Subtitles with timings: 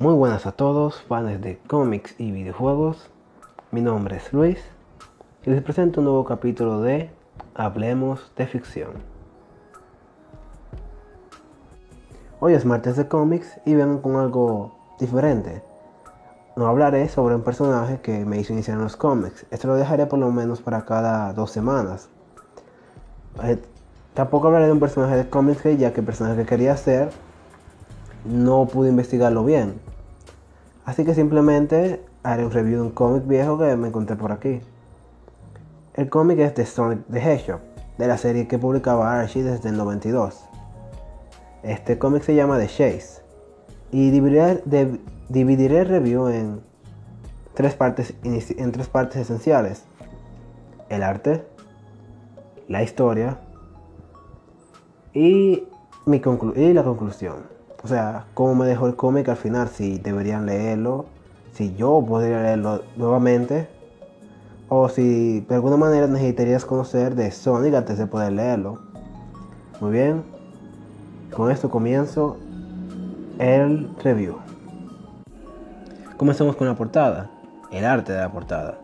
[0.00, 3.10] Muy buenas a todos, fans de cómics y videojuegos.
[3.70, 4.58] Mi nombre es Luis
[5.46, 7.10] y les presento un nuevo capítulo de
[7.54, 8.90] Hablemos de Ficción.
[12.40, 15.62] Hoy es martes de cómics y vengo con algo diferente.
[16.56, 19.46] No hablaré sobre un personaje que me hizo iniciar en los cómics.
[19.52, 22.08] Esto lo dejaré por lo menos para cada dos semanas.
[23.44, 23.62] Eh,
[24.12, 27.10] tampoco hablaré de un personaje de cómics ya que el personaje que quería hacer
[28.24, 29.74] no pude investigarlo bien.
[30.84, 34.60] Así que simplemente haré un review de un cómic viejo que me encontré por aquí.
[35.94, 37.60] El cómic es de Sonic the Hedgehog,
[37.98, 40.44] de la serie que publicaba Archie desde el 92.
[41.62, 43.22] Este cómic se llama The Chase
[43.90, 46.60] y dividiré, el review en
[47.54, 49.84] tres, partes, en tres partes esenciales.
[50.88, 51.46] El arte,
[52.68, 53.38] la historia
[55.14, 55.62] y
[56.06, 57.54] la conclusión.
[57.84, 61.04] O sea, cómo me dejó el cómic al final, si deberían leerlo,
[61.52, 63.68] si yo podría leerlo nuevamente,
[64.70, 68.78] o si de alguna manera necesitarías conocer de Sonic antes de poder leerlo.
[69.82, 70.22] Muy bien,
[71.36, 72.38] con esto comienzo
[73.38, 74.38] el review.
[76.16, 77.30] Comenzamos con la portada,
[77.70, 78.78] el arte de la portada.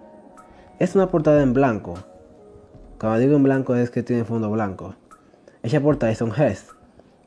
[0.79, 1.95] Es una portada en blanco.
[3.01, 4.95] Cuando digo en blanco es que tiene fondo blanco.
[5.63, 6.75] Hecha por Tyson Hess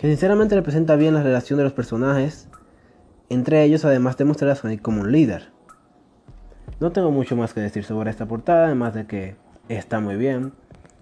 [0.03, 2.49] que sinceramente representa bien la relación de los personajes
[3.29, 5.51] entre ellos, además de mostrar a Sonic como un líder.
[6.81, 9.37] No tengo mucho más que decir sobre esta portada, además de que
[9.69, 10.51] está muy bien.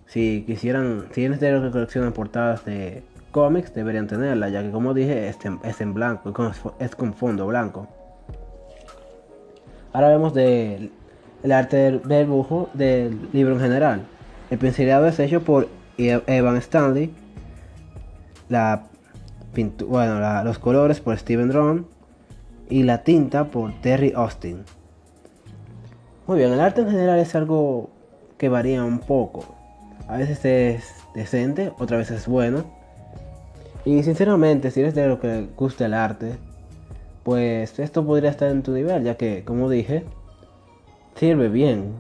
[0.06, 4.94] Si quisieran, si quieren tener que coleccionan portadas de cómics, deberían tenerla, ya que como
[4.94, 6.32] dije, es en, blanco,
[6.78, 7.88] es con fondo blanco.
[9.94, 10.92] Ahora vemos del
[11.42, 14.02] el arte del, dibujo del libro en general.
[14.52, 17.12] El pincelado es hecho por Evan Stanley.
[18.52, 18.84] La
[19.88, 21.88] bueno, los colores por Steven Dron
[22.70, 24.64] y la tinta por Terry Austin.
[26.28, 27.90] Muy bien, el arte en general es algo
[28.38, 29.56] que varía un poco.
[30.10, 32.66] A veces es decente, otras veces es bueno.
[33.86, 36.38] Y sinceramente, si eres de lo que gusta el arte,
[37.24, 40.04] pues esto podría estar en tu nivel, ya que, como dije,
[41.16, 41.94] sirve bien.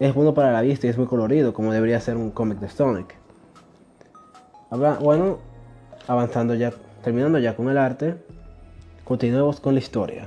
[0.00, 2.70] Es bueno para la vista y es muy colorido, como debería ser un cómic de
[2.70, 3.14] Sonic.
[4.70, 5.38] Bueno,
[6.08, 8.16] avanzando ya Terminando ya con el arte,
[9.04, 10.26] continuemos con la historia.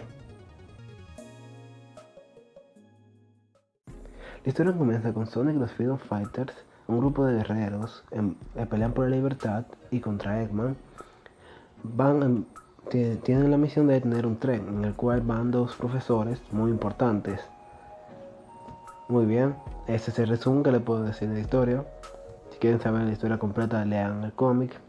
[4.43, 6.53] La historia comienza con Sonic los Freedom Fighters,
[6.87, 10.77] un grupo de guerreros que pelean por la libertad y contra Eggman.
[11.83, 12.45] Van
[13.23, 17.41] tienen la misión de detener un tren en el cual van dos profesores muy importantes.
[19.09, 19.55] Muy bien,
[19.87, 21.83] este es el resumen que le puedo decir de la historia.
[22.51, 24.79] Si quieren saber la historia completa, lean el cómic.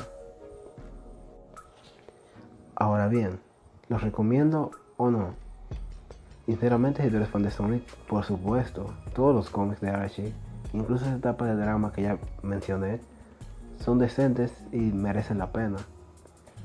[2.79, 3.41] Ahora bien,
[3.89, 5.33] ¿los recomiendo o no?
[6.45, 10.33] Sinceramente, si tú eres fan de Sonic, por supuesto, todos los cómics de Archie,
[10.71, 13.01] incluso esa etapa de drama que ya mencioné,
[13.83, 15.79] son decentes y merecen la pena.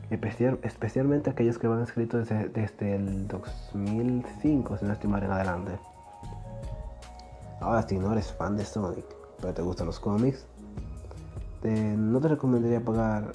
[0.09, 5.73] especialmente aquellos que van escritos desde, el 2005, si no estimar en adelante.
[7.61, 9.05] Ahora, si no eres fan de Sonic,
[9.41, 10.47] pero te gustan los cómics,
[11.65, 13.33] no te recomendaría pagar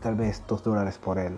[0.00, 1.36] tal vez 2 dólares por él.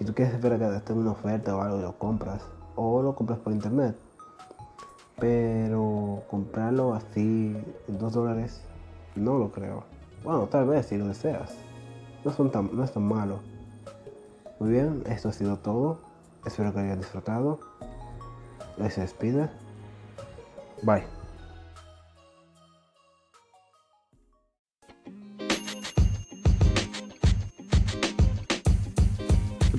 [0.00, 2.40] Si tú quieres esperar que esté una oferta o algo, lo compras.
[2.74, 3.94] O lo compras por internet.
[5.18, 7.56] Pero pero comprarlo así
[7.86, 8.60] en 2 dólares,
[9.14, 9.84] no lo creo.
[10.24, 11.54] Bueno, tal vez si lo deseas.
[12.24, 13.38] No, son tan, no es tan malo.
[14.58, 15.98] Muy bien, esto ha sido todo.
[16.44, 17.60] Espero que hayan disfrutado.
[18.78, 19.48] Les despide.
[20.82, 21.19] Bye.